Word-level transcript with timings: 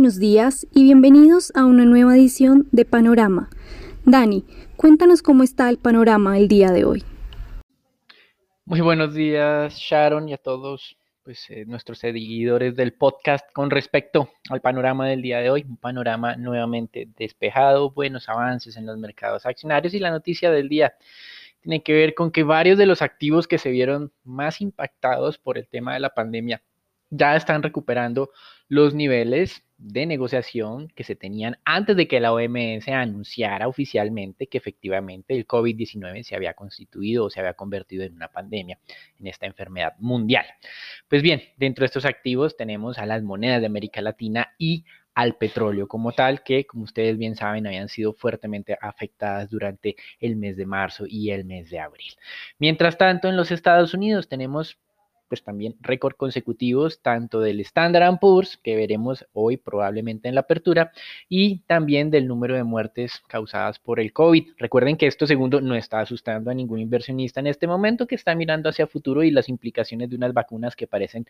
buenos 0.00 0.18
días 0.18 0.66
y 0.74 0.84
bienvenidos 0.84 1.52
a 1.54 1.66
una 1.66 1.84
nueva 1.84 2.16
edición 2.16 2.66
de 2.72 2.86
Panorama. 2.86 3.50
Dani, 4.06 4.46
cuéntanos 4.78 5.20
cómo 5.20 5.42
está 5.42 5.68
el 5.68 5.76
panorama 5.76 6.38
el 6.38 6.48
día 6.48 6.70
de 6.70 6.86
hoy. 6.86 7.04
Muy 8.64 8.80
buenos 8.80 9.12
días, 9.12 9.76
Sharon, 9.76 10.26
y 10.30 10.32
a 10.32 10.38
todos 10.38 10.96
pues, 11.22 11.50
eh, 11.50 11.66
nuestros 11.66 11.98
seguidores 11.98 12.74
del 12.76 12.94
podcast 12.94 13.44
con 13.52 13.70
respecto 13.70 14.30
al 14.48 14.62
panorama 14.62 15.06
del 15.06 15.20
día 15.20 15.40
de 15.40 15.50
hoy. 15.50 15.66
Un 15.68 15.76
panorama 15.76 16.34
nuevamente 16.34 17.06
despejado, 17.18 17.90
buenos 17.90 18.26
avances 18.30 18.78
en 18.78 18.86
los 18.86 18.96
mercados 18.96 19.44
accionarios 19.44 19.92
y 19.92 19.98
la 19.98 20.10
noticia 20.10 20.50
del 20.50 20.70
día 20.70 20.94
tiene 21.60 21.82
que 21.82 21.92
ver 21.92 22.14
con 22.14 22.30
que 22.30 22.42
varios 22.42 22.78
de 22.78 22.86
los 22.86 23.02
activos 23.02 23.46
que 23.46 23.58
se 23.58 23.70
vieron 23.70 24.10
más 24.24 24.62
impactados 24.62 25.36
por 25.36 25.58
el 25.58 25.68
tema 25.68 25.92
de 25.92 26.00
la 26.00 26.14
pandemia 26.14 26.62
ya 27.10 27.36
están 27.36 27.62
recuperando 27.62 28.30
los 28.68 28.94
niveles 28.94 29.64
de 29.78 30.06
negociación 30.06 30.88
que 30.94 31.04
se 31.04 31.16
tenían 31.16 31.58
antes 31.64 31.96
de 31.96 32.06
que 32.06 32.20
la 32.20 32.32
OMS 32.32 32.86
anunciara 32.88 33.66
oficialmente 33.66 34.46
que 34.46 34.58
efectivamente 34.58 35.34
el 35.34 35.46
COVID-19 35.46 36.22
se 36.22 36.36
había 36.36 36.54
constituido 36.54 37.24
o 37.24 37.30
se 37.30 37.40
había 37.40 37.54
convertido 37.54 38.04
en 38.04 38.14
una 38.14 38.28
pandemia, 38.28 38.78
en 39.18 39.26
esta 39.26 39.46
enfermedad 39.46 39.94
mundial. 39.98 40.44
Pues 41.08 41.22
bien, 41.22 41.42
dentro 41.56 41.82
de 41.82 41.86
estos 41.86 42.04
activos 42.04 42.56
tenemos 42.56 42.98
a 42.98 43.06
las 43.06 43.22
monedas 43.22 43.60
de 43.60 43.66
América 43.66 44.02
Latina 44.02 44.54
y 44.58 44.84
al 45.14 45.36
petróleo 45.36 45.88
como 45.88 46.12
tal, 46.12 46.42
que 46.42 46.66
como 46.66 46.84
ustedes 46.84 47.18
bien 47.18 47.34
saben 47.34 47.66
habían 47.66 47.88
sido 47.88 48.12
fuertemente 48.12 48.78
afectadas 48.80 49.50
durante 49.50 49.96
el 50.20 50.36
mes 50.36 50.56
de 50.56 50.66
marzo 50.66 51.04
y 51.08 51.30
el 51.30 51.44
mes 51.44 51.70
de 51.70 51.80
abril. 51.80 52.12
Mientras 52.58 52.96
tanto, 52.96 53.28
en 53.28 53.36
los 53.36 53.50
Estados 53.50 53.94
Unidos 53.94 54.28
tenemos 54.28 54.78
pues 55.30 55.44
también 55.44 55.76
récord 55.80 56.16
consecutivos 56.16 57.00
tanto 57.00 57.40
del 57.40 57.60
Standard 57.60 58.18
Poor's, 58.18 58.58
que 58.58 58.74
veremos 58.74 59.24
hoy 59.32 59.56
probablemente 59.56 60.28
en 60.28 60.34
la 60.34 60.42
apertura, 60.42 60.90
y 61.28 61.60
también 61.60 62.10
del 62.10 62.26
número 62.26 62.56
de 62.56 62.64
muertes 62.64 63.22
causadas 63.28 63.78
por 63.78 64.00
el 64.00 64.12
COVID. 64.12 64.54
Recuerden 64.58 64.96
que 64.96 65.06
esto 65.06 65.28
segundo 65.28 65.60
no 65.60 65.76
está 65.76 66.00
asustando 66.00 66.50
a 66.50 66.54
ningún 66.54 66.80
inversionista 66.80 67.38
en 67.38 67.46
este 67.46 67.68
momento 67.68 68.08
que 68.08 68.16
está 68.16 68.34
mirando 68.34 68.68
hacia 68.68 68.88
futuro 68.88 69.22
y 69.22 69.30
las 69.30 69.48
implicaciones 69.48 70.10
de 70.10 70.16
unas 70.16 70.34
vacunas 70.34 70.74
que 70.74 70.88
parecen 70.88 71.26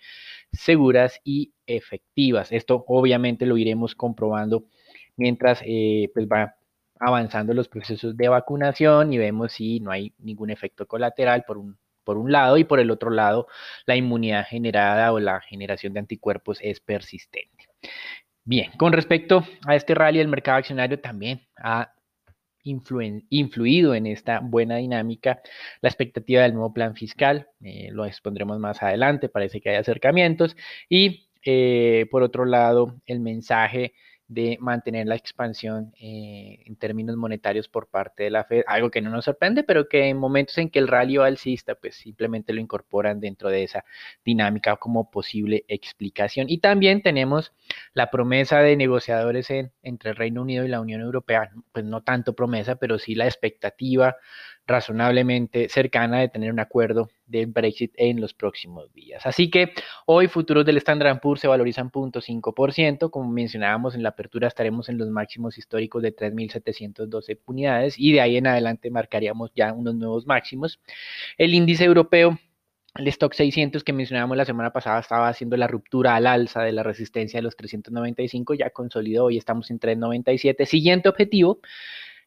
seguras 0.51 1.21
y 1.23 1.53
efectivas. 1.67 2.51
Esto 2.53 2.85
obviamente 2.89 3.45
lo 3.45 3.59
iremos 3.59 3.95
comprobando 3.95 4.65
mientras 5.17 5.61
eh, 5.67 6.11
pues 6.15 6.27
va 6.27 6.57
avanzando 6.99 7.53
los 7.53 7.69
procesos 7.69 8.17
de 8.17 8.29
vacunación 8.29 9.13
y 9.13 9.19
vemos 9.19 9.53
si 9.53 9.81
no 9.81 9.91
hay 9.91 10.15
ningún 10.19 10.49
efecto 10.49 10.87
colateral 10.87 11.45
por 11.47 11.59
un 11.59 11.77
por 12.11 12.19
un 12.19 12.33
lado 12.33 12.59
y 12.59 12.65
por 12.65 12.81
el 12.81 12.91
otro 12.91 13.09
lado 13.09 13.47
la 13.87 13.95
inmunidad 13.95 14.45
generada 14.45 15.13
o 15.13 15.21
la 15.21 15.41
generación 15.43 15.93
de 15.93 16.01
anticuerpos 16.01 16.59
es 16.61 16.81
persistente. 16.81 17.69
Bien, 18.43 18.73
con 18.77 18.93
respecto 18.93 19.45
a 19.65 19.77
este 19.77 19.95
rally, 19.95 20.19
el 20.19 20.27
mercado 20.27 20.59
accionario 20.59 20.99
también 20.99 21.47
ha 21.57 21.95
influido 22.65 23.95
en 23.95 24.07
esta 24.07 24.41
buena 24.41 24.79
dinámica 24.79 25.41
la 25.83 25.89
expectativa 25.89 26.43
del 26.43 26.55
nuevo 26.55 26.75
plan 26.75 26.97
fiscal, 26.97 27.47
eh, 27.63 27.91
lo 27.93 28.05
expondremos 28.07 28.59
más 28.59 28.83
adelante, 28.83 29.29
parece 29.29 29.61
que 29.61 29.71
hay 29.71 29.77
acercamientos, 29.77 30.57
y 30.89 31.29
eh, 31.45 32.09
por 32.11 32.25
otro 32.25 32.45
lado, 32.45 32.97
el 33.07 33.21
mensaje 33.21 33.95
de 34.31 34.59
mantener 34.61 35.09
la 35.09 35.17
expansión 35.17 35.93
eh, 36.01 36.63
en 36.65 36.77
términos 36.77 37.17
monetarios 37.17 37.69
por 37.69 37.89
parte 37.89 38.23
de 38.23 38.31
la 38.31 38.45
Fed, 38.45 38.63
algo 38.69 38.89
que 38.89 39.01
no 39.03 39.11
nos 39.11 39.25
sorprende, 39.25 39.65
pero 39.65 39.89
que 39.89 40.05
en 40.05 40.19
momentos 40.19 40.57
en 40.59 40.71
que 40.71 40.79
el 40.79 40.87
rally 40.87 41.17
va 41.17 41.27
alcista, 41.27 41.75
pues 41.75 41.97
simplemente 41.97 42.53
lo 42.53 42.61
incorporan 42.61 43.19
dentro 43.19 43.51
de 43.51 43.65
esa 43.65 43.85
dinámica 44.25 44.77
como 44.77 45.11
posible 45.11 45.65
explicación. 45.67 46.49
Y 46.49 46.59
también 46.59 47.03
tenemos 47.03 47.53
la 47.93 48.09
promesa 48.13 48.61
de 48.61 48.77
negociadores 48.77 49.51
entre 49.83 50.11
el 50.11 50.17
Reino 50.17 50.43
Unido 50.43 50.65
y 50.65 50.69
la 50.69 50.81
Unión 50.81 51.01
Europea, 51.01 51.51
pues 51.73 51.85
no 51.85 52.03
tanto 52.03 52.33
promesa, 52.35 52.77
pero 52.77 53.01
sí 53.01 53.17
la 53.17 53.27
expectativa 53.27 54.17
razonablemente 54.71 55.69
cercana 55.69 56.21
de 56.21 56.29
tener 56.29 56.53
un 56.53 56.61
acuerdo 56.61 57.09
del 57.27 57.47
Brexit 57.47 57.93
en 57.97 58.21
los 58.21 58.35
próximos 58.35 58.93
días. 58.93 59.27
Así 59.27 59.51
que 59.51 59.73
hoy 60.07 60.29
futuros 60.29 60.65
del 60.65 60.77
Standard 60.79 61.21
Poor's 61.21 61.41
se 61.41 61.49
valorizan 61.49 61.91
0.5%, 61.91 63.11
como 63.11 63.31
mencionábamos 63.31 63.95
en 63.95 64.03
la 64.03 64.11
apertura 64.11 64.49
estaremos 64.49 64.89
en 64.89 64.99
los 64.99 65.09
máximos 65.09 65.59
históricos 65.59 66.03
de 66.03 66.15
3.712 66.15 67.39
unidades 67.47 67.95
y 67.99 68.13
de 68.13 68.21
ahí 68.21 68.37
en 68.37 68.47
adelante 68.47 68.91
marcaríamos 68.91 69.51
ya 69.55 69.73
unos 69.73 69.95
nuevos 69.97 70.27
máximos. 70.27 70.81
El 71.37 71.55
índice 71.55 71.85
europeo 71.85 72.39
el 72.97 73.07
stock 73.09 73.33
600 73.35 73.85
que 73.85 73.93
mencionábamos 73.93 74.37
la 74.37 74.45
semana 74.45 74.73
pasada 74.73 74.99
estaba 74.99 75.29
haciendo 75.29 75.57
la 75.57 75.69
ruptura 75.69 76.17
al 76.17 76.27
alza 76.27 76.63
de 76.63 76.73
la 76.73 76.83
resistencia 76.83 77.39
de 77.39 77.43
los 77.43 77.55
395, 77.55 78.55
ya 78.55 78.71
consolidó 78.71 79.31
y 79.31 79.39
estamos 79.39 79.71
en 79.71 79.79
397. 79.79 80.67
Siguiente 80.67 81.09
objetivo, 81.09 81.61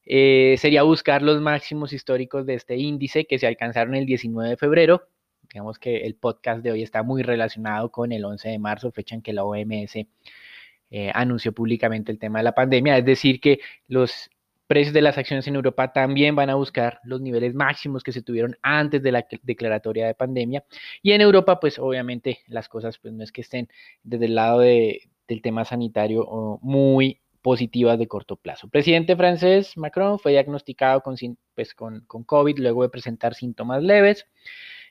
eh, 0.06 0.56
sería 0.58 0.84
buscar 0.84 1.22
los 1.22 1.42
máximos 1.42 1.94
históricos 1.94 2.46
de 2.46 2.56
este 2.56 2.78
índice 2.78 3.26
que 3.26 3.40
se 3.40 3.48
alcanzaron 3.48 3.96
el 3.96 4.06
19 4.06 4.52
de 4.52 4.58
febrero. 4.58 5.08
Digamos 5.44 5.80
que 5.80 5.98
el 5.98 6.16
podcast 6.16 6.64
de 6.64 6.72
hoy 6.72 6.84
está 6.84 7.04
muy 7.04 7.24
relacionado 7.24 7.92
con 7.92 8.12
el 8.12 8.26
11 8.26 8.50
de 8.50 8.60
marzo, 8.60 8.92
fecha 8.92 9.16
en 9.16 9.22
que 9.22 9.34
la 9.34 9.44
OMS 9.44 9.96
eh, 10.92 11.12
anunció 11.14 11.54
públicamente 11.54 12.12
el 12.12 12.20
tema 12.20 12.40
de 12.40 12.44
la 12.44 12.54
pandemia. 12.54 12.98
Es 12.98 13.06
decir, 13.06 13.40
que 13.40 13.60
los 13.88 14.30
precios 14.68 14.94
de 14.94 15.02
las 15.02 15.18
acciones 15.18 15.48
en 15.48 15.56
Europa 15.56 15.92
también 15.94 16.36
van 16.36 16.50
a 16.50 16.56
buscar 16.56 17.00
los 17.04 17.22
niveles 17.22 17.54
máximos 17.54 18.04
que 18.04 18.12
se 18.12 18.22
tuvieron 18.22 18.58
antes 18.62 19.04
de 19.04 19.12
la 19.12 19.26
declaratoria 19.44 20.08
de 20.08 20.16
pandemia. 20.16 20.66
Y 21.02 21.12
en 21.12 21.22
Europa, 21.22 21.60
pues 21.60 21.80
obviamente 21.80 22.40
las 22.48 22.70
cosas 22.70 22.98
pues 22.98 23.14
no 23.14 23.24
es 23.24 23.32
que 23.32 23.42
estén 23.42 23.70
desde 24.04 24.26
el 24.26 24.36
lado 24.36 24.60
del 24.60 25.42
tema 25.42 25.66
sanitario 25.66 26.60
muy 26.62 27.23
positivas 27.44 28.00
de 28.00 28.08
corto 28.08 28.38
plazo. 28.38 28.66
El 28.66 28.72
presidente 28.72 29.16
francés 29.16 29.78
Macron 29.78 30.18
fue 30.18 30.32
diagnosticado 30.32 31.02
con, 31.02 31.16
pues, 31.54 31.76
con, 31.76 32.02
con 32.08 32.24
COVID 32.24 32.58
luego 32.58 32.82
de 32.82 32.90
presentar 32.90 33.36
síntomas 33.36 33.84
leves. 33.84 34.26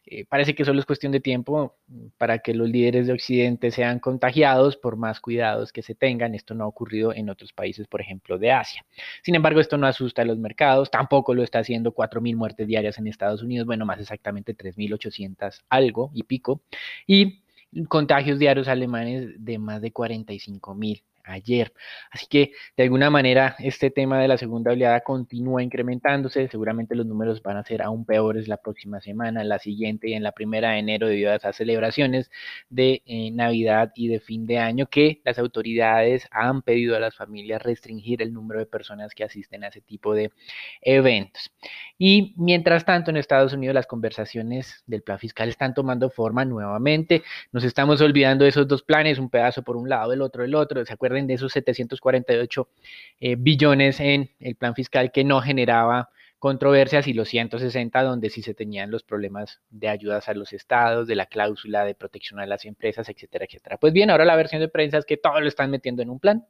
Eh, 0.05 0.25
parece 0.25 0.55
que 0.55 0.65
solo 0.65 0.81
es 0.81 0.87
cuestión 0.87 1.13
de 1.13 1.21
tiempo 1.21 1.77
para 2.19 2.41
que 2.41 2.55
los 2.55 2.69
líderes 2.69 3.07
de 3.07 3.13
Occidente 3.13 3.71
sean 3.71 4.01
contagiados 4.01 4.77
por 4.77 4.97
más 4.97 5.21
cuidados 5.21 5.73
que 5.73 5.83
se 5.83 5.95
tengan. 5.95 6.35
Esto 6.35 6.55
no 6.55 6.65
ha 6.65 6.67
ocurrido 6.67 7.15
en 7.15 7.31
otros 7.31 7.53
países, 7.53 7.87
por 7.87 8.01
ejemplo, 8.01 8.37
de 8.39 8.51
Asia. 8.51 8.85
Sin 9.23 9.35
embargo, 9.35 9.61
esto 9.61 9.79
no 9.79 9.87
asusta 9.87 10.23
a 10.23 10.25
los 10.25 10.39
mercados, 10.39 10.91
tampoco 10.91 11.35
lo 11.35 11.43
está 11.43 11.61
haciendo 11.61 11.95
4.000 11.95 12.37
muertes 12.37 12.67
diarias 12.67 12.99
en 12.99 13.07
Estados 13.07 13.43
Unidos, 13.43 13.67
bueno, 13.67 13.87
más 13.87 14.01
exactamente 14.01 14.57
3.800 14.57 15.63
algo 15.69 16.11
y 16.13 16.25
pico, 16.25 16.63
y 17.07 17.43
contagios 17.89 18.39
diarios 18.39 18.69
alemanes 18.69 19.33
de 19.39 19.59
más 19.59 19.81
de 19.81 19.93
45.000 19.93 21.03
ayer. 21.25 21.73
Así 22.11 22.27
que 22.27 22.53
de 22.77 22.85
alguna 22.85 23.11
manera 23.11 23.57
este 23.59 23.91
tema 23.91 24.21
de 24.21 24.29
la 24.29 24.39
segunda 24.39 24.73
oleada 24.73 25.01
continúa 25.01 25.63
incrementándose. 25.63 26.49
Seguramente 26.49 26.95
los 26.95 27.07
números 27.07 27.43
van 27.43 27.57
a 27.57 27.65
ser 27.65 27.83
aún 27.83 28.05
peores 28.05 28.49
la 28.49 28.57
próxima 28.57 29.01
semana, 29.01 29.45
la 29.45 29.59
siguiente 29.59 30.09
y 30.11 30.15
en 30.15 30.23
la 30.23 30.33
primera 30.33 30.73
de 30.73 30.79
enero 30.79 31.07
debido 31.07 31.31
a 31.31 31.37
esas 31.37 31.57
celebraciones 31.57 32.31
de 32.69 33.03
eh, 33.07 33.31
Navidad 33.31 33.93
y 33.95 34.09
de 34.09 34.21
fin 34.21 34.47
de 34.47 34.59
año 34.59 34.87
que 34.87 35.21
las 35.25 35.39
autoridades 35.39 36.27
han 36.31 36.63
pedido 36.63 36.97
a 36.97 37.01
las 37.01 37.15
familias 37.15 37.63
restringir 37.63 38.23
el 38.23 38.33
número 38.33 38.61
de 38.61 38.67
personas 38.67 39.15
que 39.15 39.25
asisten 39.25 39.65
a 39.65 39.69
ese 39.69 39.81
tipo 39.81 40.15
de 40.15 40.33
eventos. 40.81 41.53
Y 41.99 42.35
mientras 42.37 42.85
tanto 42.85 43.11
en 43.11 43.17
Estados 43.17 43.53
Unidos 43.53 43.75
las 43.75 43.87
conversaciones 43.87 44.83
del 44.87 45.03
plan 45.03 45.19
fiscal 45.19 45.49
están 45.49 45.75
tomando 45.75 46.11
forma 46.11 46.45
nuevamente. 46.45 47.23
Nos 47.53 47.65
estamos 47.65 48.01
olvidando 48.01 48.45
de 48.45 48.51
esos 48.51 48.67
dos 48.67 48.83
planes, 48.83 49.19
un 49.19 49.31
pedazo 49.31 49.63
por 49.63 49.77
un 49.77 49.89
lado, 49.89 50.13
el 50.13 50.23
otro 50.23 50.45
el 50.45 50.55
otro. 50.55 50.85
¿Se 50.85 50.93
acuerdan? 50.93 51.12
De 51.13 51.35
esos 51.35 51.53
748 51.53 52.69
eh, 53.21 53.37
billones 53.39 54.01
en 54.01 54.31
el 54.41 54.57
plan 54.57 54.75
fiscal 54.75 55.13
que 55.13 55.25
no 55.25 55.41
generaba 55.41 56.11
controversias 56.39 57.07
y 57.07 57.13
los 57.13 57.29
160 57.29 58.03
donde 58.03 58.29
sí 58.29 58.43
se 58.43 58.53
tenían 58.53 58.91
los 58.91 59.05
problemas 59.05 59.61
de 59.71 59.89
ayudas 59.89 60.29
a 60.29 60.35
los 60.35 60.53
estados, 60.53 61.07
de 61.07 61.15
la 61.15 61.27
cláusula 61.27 61.85
de 61.85 61.95
protección 61.95 62.41
a 62.41 62.47
las 62.47 62.65
empresas, 62.65 63.09
etcétera, 63.09 63.45
etcétera. 63.45 63.77
Pues 63.77 63.93
bien, 63.93 64.11
ahora 64.11 64.25
la 64.25 64.35
versión 64.35 64.61
de 64.61 64.69
prensa 64.69 64.99
es 64.99 65.05
que 65.05 65.17
todo 65.17 65.41
lo 65.41 65.47
están 65.47 65.71
metiendo 65.71 66.03
en 66.03 66.11
un 66.11 66.19
plan 66.19 66.45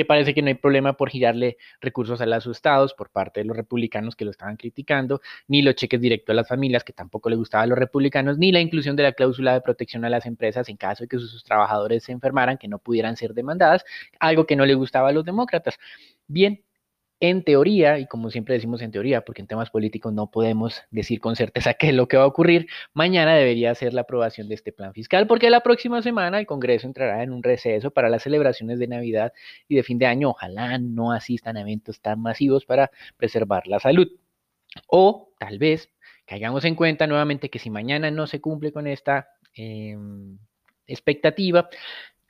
que 0.00 0.06
parece 0.06 0.32
que 0.32 0.40
no 0.40 0.48
hay 0.48 0.54
problema 0.54 0.94
por 0.94 1.10
girarle 1.10 1.58
recursos 1.78 2.22
a 2.22 2.26
los 2.26 2.46
estados 2.46 2.94
por 2.94 3.10
parte 3.10 3.40
de 3.40 3.44
los 3.44 3.54
republicanos 3.54 4.16
que 4.16 4.24
lo 4.24 4.30
estaban 4.30 4.56
criticando, 4.56 5.20
ni 5.46 5.60
los 5.60 5.74
cheques 5.74 6.00
directos 6.00 6.32
a 6.32 6.36
las 6.36 6.48
familias 6.48 6.84
que 6.84 6.94
tampoco 6.94 7.28
le 7.28 7.36
gustaba 7.36 7.64
a 7.64 7.66
los 7.66 7.78
republicanos, 7.78 8.38
ni 8.38 8.50
la 8.50 8.60
inclusión 8.60 8.96
de 8.96 9.02
la 9.02 9.12
cláusula 9.12 9.52
de 9.52 9.60
protección 9.60 10.06
a 10.06 10.08
las 10.08 10.24
empresas 10.24 10.70
en 10.70 10.78
caso 10.78 11.04
de 11.04 11.08
que 11.08 11.18
sus 11.18 11.44
trabajadores 11.44 12.04
se 12.04 12.12
enfermaran, 12.12 12.56
que 12.56 12.66
no 12.66 12.78
pudieran 12.78 13.18
ser 13.18 13.34
demandadas, 13.34 13.84
algo 14.18 14.46
que 14.46 14.56
no 14.56 14.64
le 14.64 14.72
gustaba 14.74 15.10
a 15.10 15.12
los 15.12 15.24
demócratas. 15.26 15.78
Bien, 16.26 16.64
en 17.20 17.44
teoría, 17.44 17.98
y 17.98 18.06
como 18.06 18.30
siempre 18.30 18.54
decimos 18.54 18.80
en 18.80 18.90
teoría, 18.90 19.20
porque 19.22 19.42
en 19.42 19.46
temas 19.46 19.70
políticos 19.70 20.12
no 20.12 20.30
podemos 20.30 20.82
decir 20.90 21.20
con 21.20 21.36
certeza 21.36 21.74
qué 21.78 21.90
es 21.90 21.94
lo 21.94 22.08
que 22.08 22.16
va 22.16 22.24
a 22.24 22.26
ocurrir, 22.26 22.66
mañana 22.94 23.36
debería 23.36 23.74
ser 23.74 23.92
la 23.94 24.02
aprobación 24.02 24.48
de 24.48 24.54
este 24.54 24.72
plan 24.72 24.94
fiscal, 24.94 25.26
porque 25.26 25.50
la 25.50 25.60
próxima 25.60 26.02
semana 26.02 26.40
el 26.40 26.46
Congreso 26.46 26.86
entrará 26.86 27.22
en 27.22 27.32
un 27.32 27.42
receso 27.42 27.90
para 27.90 28.08
las 28.08 28.22
celebraciones 28.22 28.78
de 28.78 28.88
Navidad 28.88 29.32
y 29.68 29.76
de 29.76 29.82
fin 29.82 29.98
de 29.98 30.06
año. 30.06 30.30
Ojalá 30.30 30.78
no 30.78 31.12
asistan 31.12 31.56
a 31.56 31.60
eventos 31.60 32.00
tan 32.00 32.20
masivos 32.20 32.64
para 32.64 32.90
preservar 33.18 33.66
la 33.66 33.80
salud. 33.80 34.08
O 34.86 35.32
tal 35.38 35.58
vez 35.58 35.90
caigamos 36.26 36.64
en 36.64 36.74
cuenta 36.74 37.06
nuevamente 37.06 37.50
que 37.50 37.58
si 37.58 37.70
mañana 37.70 38.10
no 38.10 38.26
se 38.26 38.40
cumple 38.40 38.72
con 38.72 38.86
esta 38.86 39.28
em, 39.54 40.38
expectativa, 40.86 41.68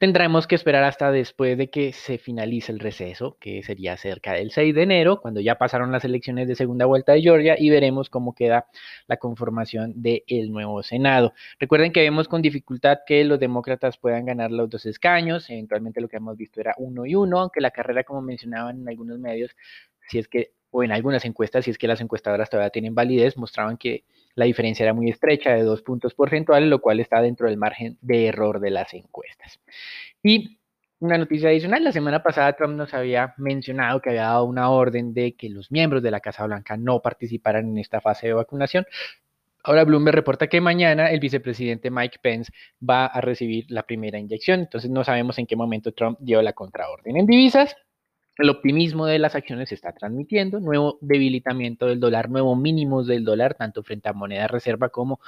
Tendremos 0.00 0.46
que 0.46 0.54
esperar 0.54 0.82
hasta 0.84 1.12
después 1.12 1.58
de 1.58 1.68
que 1.68 1.92
se 1.92 2.16
finalice 2.16 2.72
el 2.72 2.78
receso, 2.78 3.36
que 3.38 3.62
sería 3.62 3.98
cerca 3.98 4.32
del 4.32 4.50
6 4.50 4.74
de 4.74 4.82
enero, 4.82 5.20
cuando 5.20 5.40
ya 5.40 5.56
pasaron 5.56 5.92
las 5.92 6.06
elecciones 6.06 6.48
de 6.48 6.54
segunda 6.54 6.86
vuelta 6.86 7.12
de 7.12 7.20
Georgia 7.20 7.54
y 7.58 7.68
veremos 7.68 8.08
cómo 8.08 8.34
queda 8.34 8.64
la 9.08 9.18
conformación 9.18 9.92
del 9.96 10.22
nuevo 10.50 10.82
Senado. 10.82 11.34
Recuerden 11.58 11.92
que 11.92 12.00
vemos 12.00 12.28
con 12.28 12.40
dificultad 12.40 13.00
que 13.06 13.22
los 13.24 13.38
demócratas 13.38 13.98
puedan 13.98 14.24
ganar 14.24 14.50
los 14.50 14.70
dos 14.70 14.86
escaños, 14.86 15.50
eventualmente 15.50 16.00
lo 16.00 16.08
que 16.08 16.16
hemos 16.16 16.34
visto 16.34 16.62
era 16.62 16.74
uno 16.78 17.04
y 17.04 17.14
uno, 17.14 17.38
aunque 17.38 17.60
la 17.60 17.70
carrera, 17.70 18.02
como 18.02 18.22
mencionaban 18.22 18.80
en 18.80 18.88
algunos 18.88 19.18
medios, 19.18 19.54
si 20.08 20.18
es 20.18 20.28
que, 20.28 20.54
o 20.70 20.82
en 20.82 20.92
algunas 20.92 21.26
encuestas, 21.26 21.66
si 21.66 21.72
es 21.72 21.76
que 21.76 21.88
las 21.88 22.00
encuestadoras 22.00 22.48
todavía 22.48 22.70
tienen 22.70 22.94
validez, 22.94 23.36
mostraban 23.36 23.76
que 23.76 24.04
la 24.34 24.44
diferencia 24.44 24.84
era 24.84 24.94
muy 24.94 25.10
estrecha 25.10 25.54
de 25.54 25.62
dos 25.62 25.82
puntos 25.82 26.14
porcentuales, 26.14 26.68
lo 26.68 26.80
cual 26.80 27.00
está 27.00 27.20
dentro 27.20 27.48
del 27.48 27.56
margen 27.56 27.98
de 28.00 28.26
error 28.26 28.60
de 28.60 28.70
las 28.70 28.94
encuestas. 28.94 29.60
Y 30.22 30.58
una 31.00 31.16
noticia 31.16 31.48
adicional, 31.48 31.82
la 31.82 31.92
semana 31.92 32.22
pasada 32.22 32.52
Trump 32.52 32.76
nos 32.76 32.92
había 32.92 33.34
mencionado 33.38 34.00
que 34.00 34.10
había 34.10 34.24
dado 34.24 34.44
una 34.44 34.70
orden 34.70 35.14
de 35.14 35.32
que 35.34 35.48
los 35.48 35.70
miembros 35.70 36.02
de 36.02 36.10
la 36.10 36.20
Casa 36.20 36.44
Blanca 36.44 36.76
no 36.76 37.00
participaran 37.00 37.70
en 37.70 37.78
esta 37.78 38.02
fase 38.02 38.26
de 38.26 38.34
vacunación. 38.34 38.84
Ahora 39.62 39.84
Bloomberg 39.84 40.16
reporta 40.16 40.46
que 40.46 40.60
mañana 40.60 41.10
el 41.10 41.20
vicepresidente 41.20 41.90
Mike 41.90 42.18
Pence 42.22 42.52
va 42.86 43.06
a 43.06 43.20
recibir 43.20 43.64
la 43.68 43.82
primera 43.82 44.18
inyección, 44.18 44.60
entonces 44.60 44.90
no 44.90 45.04
sabemos 45.04 45.38
en 45.38 45.46
qué 45.46 45.56
momento 45.56 45.92
Trump 45.92 46.18
dio 46.20 46.40
la 46.42 46.52
contraorden. 46.52 47.16
En 47.16 47.26
divisas, 47.26 47.76
el 48.40 48.50
optimismo 48.50 49.06
de 49.06 49.18
las 49.18 49.34
acciones 49.34 49.68
se 49.68 49.74
está 49.74 49.92
transmitiendo, 49.92 50.60
nuevo 50.60 50.98
debilitamiento 51.00 51.86
del 51.86 52.00
dólar, 52.00 52.30
nuevo 52.30 52.56
mínimos 52.56 53.06
del 53.06 53.24
dólar, 53.24 53.54
tanto 53.54 53.82
frente 53.82 54.08
a 54.08 54.12
monedas 54.12 54.50
reserva 54.50 54.88
como 54.88 55.20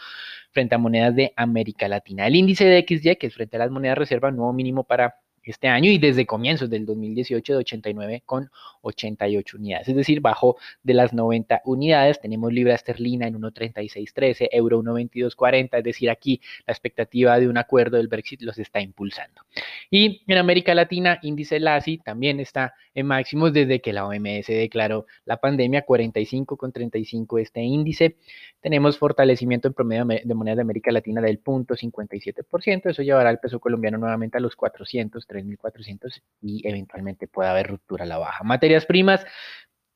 frente 0.51 0.75
a 0.75 0.79
monedas 0.79 1.15
de 1.15 1.33
América 1.37 1.89
Latina. 1.89 2.27
El 2.27 2.37
índice 2.37 2.65
de 2.65 2.85
XY, 2.87 3.17
que 3.17 3.27
es 3.29 3.35
frente 3.35 3.57
a 3.57 3.61
las 3.61 3.71
monedas 3.71 3.99
reserva, 3.99 4.31
nuevo 4.31 4.53
mínimo 4.53 4.85
para 4.85 5.17
este 5.45 5.69
año 5.69 5.91
y 5.91 5.99
desde 5.99 6.27
comienzos 6.27 6.71
del 6.71 6.87
2018 6.87 7.53
de 7.53 7.59
89 7.59 8.23
con 8.25 8.51
88 8.83 9.57
unidades, 9.57 9.89
es 9.89 9.97
decir, 9.97 10.21
bajo 10.21 10.57
de 10.83 10.95
las 10.95 11.13
90 11.13 11.63
unidades. 11.65 12.21
Tenemos 12.21 12.53
libra 12.53 12.75
esterlina 12.75 13.27
en 13.27 13.41
1.3613, 13.41 14.49
euro 14.53 14.83
1.2240, 14.83 15.79
es 15.79 15.85
decir, 15.85 16.11
aquí 16.11 16.41
la 16.67 16.73
expectativa 16.73 17.39
de 17.39 17.49
un 17.49 17.59
acuerdo 17.59 17.97
del 17.97 18.09
Brexit 18.09 18.43
los 18.43 18.59
está 18.59 18.81
impulsando. 18.81 19.43
Y 19.91 20.23
en 20.27 20.39
América 20.39 20.75
Latina, 20.75 21.19
índice 21.23 21.61
LASI 21.61 21.99
también 21.99 22.41
está 22.41 22.75
en 22.95 23.07
máximos 23.07 23.53
desde 23.53 23.81
que 23.81 23.93
la 23.93 24.07
OMS 24.07 24.47
declaró 24.47 25.07
la 25.25 25.39
pandemia, 25.39 25.83
45 25.83 26.57
con 26.57 26.73
35 26.73 27.39
este 27.39 27.63
índice. 27.63 28.17
Tenemos 28.61 28.99
fortalecimiento 28.99 29.69
en 29.69 29.75
promedio 29.75 30.05
de 30.05 30.35
monedas 30.35 30.57
de 30.57 30.63
América 30.63 30.93
Latina 30.93 31.21
del 31.21 31.43
0.57%, 31.43 32.91
eso 32.91 33.03
llevará 33.03 33.31
al 33.31 33.39
peso 33.39 33.61
colombiano 33.61 33.99
nuevamente 33.99 34.39
a 34.39 34.41
los 34.41 34.57
400 34.57 35.27
3.400 35.33 36.23
y 36.41 36.67
eventualmente 36.69 37.27
puede 37.29 37.49
haber 37.49 37.69
ruptura 37.69 38.05
a 38.05 38.07
la 38.07 38.19
baja. 38.19 38.45
Materias 38.45 38.87
primas, 38.87 39.25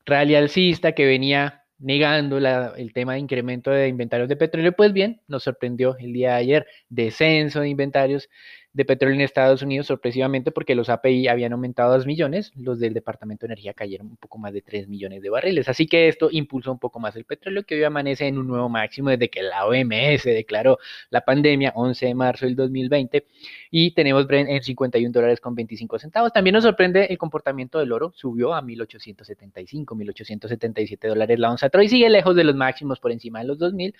rally 0.04 0.34
alcista 0.34 0.92
que 0.92 1.06
venía 1.06 1.64
negando 1.78 2.38
el 2.38 2.92
tema 2.94 3.14
de 3.14 3.18
incremento 3.18 3.70
de 3.70 3.88
inventarios 3.88 4.28
de 4.28 4.36
petróleo, 4.36 4.72
pues 4.72 4.92
bien, 4.92 5.20
nos 5.28 5.42
sorprendió 5.42 5.96
el 5.98 6.12
día 6.12 6.30
de 6.30 6.36
ayer 6.36 6.66
descenso 6.88 7.60
de 7.60 7.68
inventarios 7.68 8.28
de 8.76 8.84
petróleo 8.84 9.14
en 9.14 9.22
Estados 9.22 9.62
Unidos, 9.62 9.86
sorpresivamente 9.86 10.52
porque 10.52 10.74
los 10.74 10.90
API 10.90 11.28
habían 11.28 11.54
aumentado 11.54 11.94
2 11.94 12.04
millones, 12.04 12.52
los 12.56 12.78
del 12.78 12.92
Departamento 12.92 13.46
de 13.46 13.54
Energía 13.54 13.72
cayeron 13.72 14.08
un 14.08 14.16
poco 14.18 14.36
más 14.36 14.52
de 14.52 14.60
3 14.60 14.86
millones 14.86 15.22
de 15.22 15.30
barriles. 15.30 15.70
Así 15.70 15.86
que 15.86 16.08
esto 16.08 16.28
impulsó 16.30 16.72
un 16.72 16.78
poco 16.78 17.00
más 17.00 17.16
el 17.16 17.24
petróleo, 17.24 17.62
que 17.62 17.74
hoy 17.74 17.84
amanece 17.84 18.26
en 18.26 18.36
un 18.36 18.46
nuevo 18.46 18.68
máximo 18.68 19.08
desde 19.08 19.30
que 19.30 19.42
la 19.42 19.64
OMS 19.64 20.24
declaró 20.24 20.78
la 21.08 21.22
pandemia, 21.22 21.72
11 21.74 22.04
de 22.04 22.14
marzo 22.14 22.44
del 22.44 22.54
2020, 22.54 23.26
y 23.70 23.92
tenemos 23.92 24.26
Brent 24.26 24.50
en 24.50 24.62
51 24.62 25.10
dólares 25.10 25.40
con 25.40 25.54
25 25.54 25.98
centavos. 25.98 26.34
También 26.34 26.52
nos 26.52 26.64
sorprende 26.64 27.06
el 27.06 27.16
comportamiento 27.16 27.78
del 27.78 27.92
oro, 27.92 28.12
subió 28.14 28.52
a 28.52 28.60
1875, 28.60 29.94
1877 29.94 31.08
dólares 31.08 31.38
la 31.38 31.50
onza, 31.50 31.70
y 31.82 31.88
sigue 31.88 32.10
lejos 32.10 32.36
de 32.36 32.44
los 32.44 32.54
máximos 32.54 33.00
por 33.00 33.10
encima 33.10 33.38
de 33.38 33.46
los 33.46 33.58
2000. 33.58 33.94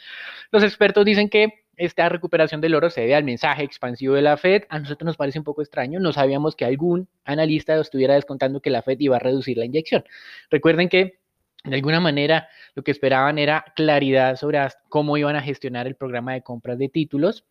Los 0.51 0.63
expertos 0.63 1.07
dicen 1.07 1.31
que 1.31 1.66
esta 1.77 2.09
recuperación 2.09 2.61
del 2.61 2.75
oro 2.75 2.91
se 2.91 3.03
debe 3.03 3.15
al 3.15 3.25
mensaje 3.25 3.63
expansivo 3.63 4.15
de 4.15 4.23
la 4.23 4.37
Fed. 4.37 4.65
A 4.69 4.79
nosotros 4.79 5.07
nos 5.07 5.17
parece 5.17 5.39
un 5.39 5.45
poco 5.45 5.63
extraño. 5.63 6.01
No 6.01 6.13
sabíamos 6.13 6.57
que 6.57 6.65
algún 6.65 7.09
analista 7.25 7.79
estuviera 7.79 8.15
descontando 8.15 8.61
que 8.61 8.71
la 8.71 8.83
Fed 8.83 8.99
iba 9.01 9.17
a 9.17 9.19
reducir 9.19 9.59
la 9.59 9.67
inyección. 9.67 10.05
Recuerden 10.51 10.89
que 10.89 11.19
de 11.65 11.75
alguna 11.75 12.01
manera 12.01 12.49
lo 12.75 12.83
que 12.83 12.93
esperaban 12.93 13.39
era 13.39 13.65
claridad 13.75 14.37
sobre 14.37 14.59
cómo 14.89 15.17
iban 15.17 15.37
a 15.37 15.43
gestionar 15.43 15.87
el 15.87 15.97
programa 15.97 16.33
de 16.33 16.43
compras 16.43 16.79
de 16.79 16.89
títulos. 16.89 17.45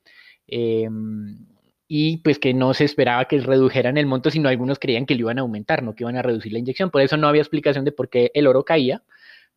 Em, 0.48 1.46
y 1.88 2.18
pues 2.18 2.40
que 2.40 2.54
no 2.54 2.74
se 2.74 2.84
esperaba 2.84 3.26
que 3.26 3.40
redujeran 3.40 3.98
el 3.98 4.08
monto, 4.08 4.32
sino 4.32 4.50
algunos 4.50 4.80
creían 4.80 5.06
que 5.06 5.14
lo 5.14 5.22
iban 5.22 5.38
a 5.38 5.42
aumentar, 5.42 5.84
no 5.84 5.94
que 5.94 6.04
iban 6.04 6.18
a 6.18 6.24
reducir 6.24 6.52
la 6.52 6.60
inyección. 6.60 6.90
Por 6.90 7.02
eso 7.02 7.16
no 7.18 7.28
había 7.28 7.42
explicación 7.42 7.86
de 7.86 7.92
por 7.92 8.10
qué 8.10 8.32
el 8.34 8.48
oro 8.48 8.66
caía 8.66 9.04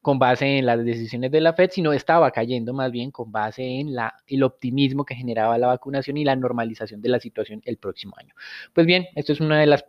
con 0.00 0.19
base 0.19 0.59
en 0.59 0.67
las 0.67 0.85
decisiones 0.85 1.31
de 1.31 1.41
la 1.41 1.55
Fed, 1.55 1.71
sino 1.73 1.93
estaba 1.93 2.31
cayendo 2.31 2.73
más 2.73 2.93
bien 2.93 3.11
con 3.11 3.33
base 3.33 3.62
en 3.81 3.95
la, 3.95 4.15
el 4.27 4.43
optimismo 4.43 5.05
que 5.05 5.15
generaba 5.15 5.59
la 5.59 5.67
vacunación 5.67 6.17
y 6.17 6.25
la 6.25 6.37
normalización 6.37 7.03
de 7.03 7.09
la 7.09 7.21
situación 7.21 7.61
el 7.65 7.79
próximo 7.79 8.15
año. 8.17 8.35
Pues 8.73 8.87
bien, 8.87 9.06
esto 9.17 9.33
es 9.33 9.41
una 9.41 9.59
de 9.59 9.67
las 9.67 9.85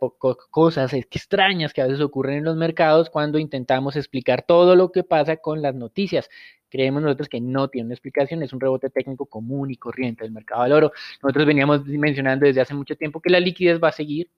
cosas 0.50 0.92
extrañas 0.92 1.72
que 1.72 1.82
a 1.82 1.86
veces 1.86 2.00
ocurren 2.00 2.38
en 2.38 2.44
los 2.44 2.56
mercados 2.56 3.08
cuando 3.08 3.38
intentamos 3.38 3.96
explicar 3.96 4.42
todo 4.42 4.76
lo 4.76 4.90
que 4.92 5.04
pasa 5.04 5.36
con 5.36 5.62
las 5.62 5.74
noticias. 5.74 6.28
Creemos 6.68 7.02
nosotros 7.02 7.28
que 7.28 7.40
no 7.40 7.68
tiene 7.68 7.86
una 7.86 7.94
explicación, 7.94 8.42
es 8.42 8.52
un 8.52 8.60
rebote 8.60 8.90
técnico 8.90 9.26
común 9.26 9.70
y 9.70 9.76
corriente 9.76 10.24
del 10.24 10.32
mercado 10.32 10.62
del 10.62 10.72
oro. 10.72 10.92
Nosotros 11.22 11.46
veníamos 11.46 11.84
mencionando 11.84 12.46
desde 12.46 12.60
hace 12.60 12.74
mucho 12.74 12.96
tiempo 12.96 13.20
que 13.20 13.30
la 13.30 13.40
liquidez 13.40 13.80
va 13.82 13.88
a 13.88 13.92
seguir, 13.92 14.28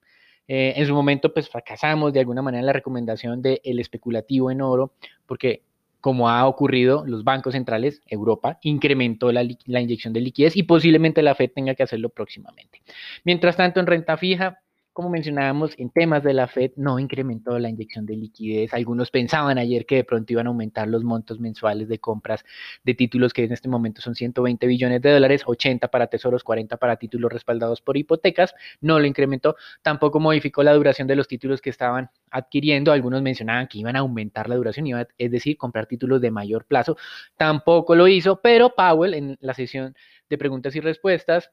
eh, 0.47 0.73
en 0.75 0.85
su 0.85 0.93
momento, 0.93 1.33
pues 1.33 1.49
fracasamos 1.49 2.13
de 2.13 2.19
alguna 2.19 2.41
manera 2.41 2.59
en 2.61 2.65
la 2.65 2.73
recomendación 2.73 3.41
del 3.41 3.79
especulativo 3.79 4.51
en 4.51 4.61
oro, 4.61 4.93
porque 5.25 5.63
como 6.01 6.29
ha 6.29 6.45
ocurrido, 6.47 7.05
los 7.07 7.23
bancos 7.23 7.53
centrales, 7.53 8.01
Europa, 8.07 8.59
incrementó 8.61 9.31
la, 9.31 9.47
la, 9.65 9.79
inyección 9.79 10.11
de 10.11 10.19
liquidez 10.19 10.57
y 10.57 10.63
posiblemente 10.63 11.21
la 11.21 11.33
Fed 11.33 11.51
tenga 11.55 11.75
que 11.75 11.83
hacerlo 11.83 12.09
próximamente. 12.09 12.81
Mientras 13.23 13.55
tanto, 13.55 13.79
en 13.79 13.87
renta 13.87 14.17
fija, 14.17 14.59
como 14.93 15.09
mencionábamos, 15.09 15.73
en 15.77 15.89
temas 15.89 16.23
de 16.23 16.33
la 16.33 16.47
Fed 16.47 16.71
no 16.75 16.99
incrementó 16.99 17.57
la 17.57 17.69
inyección 17.69 18.05
de 18.05 18.15
liquidez. 18.15 18.73
Algunos 18.73 19.09
pensaban 19.09 19.57
ayer 19.57 19.85
que 19.87 19.95
de 19.95 20.03
pronto 20.03 20.31
iban 20.33 20.45
a 20.45 20.49
aumentar 20.49 20.87
los 20.87 21.03
montos 21.03 21.39
mensuales 21.39 21.87
de 21.89 21.99
compras 21.99 22.45
de 22.83 22.93
títulos 22.93 23.33
que 23.33 23.43
en 23.43 23.51
este 23.51 23.67
momento 23.67 24.01
son 24.01 24.13
120 24.13 24.67
billones 24.67 25.01
de 25.01 25.11
dólares, 25.11 25.43
80 25.45 25.87
para 25.87 26.07
tesoros, 26.07 26.43
40 26.43 26.77
para 26.77 26.97
títulos 26.97 27.31
respaldados 27.33 27.81
por 27.81 27.97
hipotecas. 27.97 28.53
No 28.81 28.99
lo 28.99 29.07
incrementó. 29.07 29.55
Tampoco 29.81 30.19
modificó 30.19 30.61
la 30.61 30.73
duración 30.73 31.07
de 31.07 31.15
los 31.15 31.27
títulos 31.27 31.59
que 31.59 31.71
estaban 31.71 32.11
adquiriendo. 32.29 32.91
Algunos 32.91 33.23
mencionaban 33.23 33.67
que 33.67 33.79
iban 33.79 33.95
a 33.95 33.99
aumentar 33.99 34.47
la 34.47 34.55
duración, 34.55 35.07
es 35.17 35.31
decir, 35.31 35.57
comprar 35.57 35.87
títulos 35.87 36.21
de 36.21 36.29
mayor 36.29 36.65
plazo. 36.65 36.97
Tampoco 37.35 37.95
lo 37.95 38.07
hizo, 38.07 38.41
pero 38.41 38.75
Powell 38.75 39.15
en 39.15 39.37
la 39.41 39.55
sesión 39.55 39.95
de 40.29 40.37
preguntas 40.37 40.75
y 40.75 40.79
respuestas 40.81 41.51